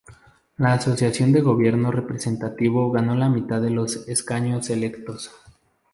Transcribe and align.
La 0.57 0.73
Asociación 0.73 1.31
de 1.31 1.41
Gobierno 1.41 1.91
Representativo 1.91 2.89
ganó 2.91 3.13
la 3.13 3.29
mitad 3.29 3.61
de 3.61 3.69
los 3.69 3.97
escaños 4.07 4.71
electos. 4.71 5.29